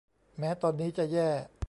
[0.39, 1.29] แม้ตอนนี้จะแย่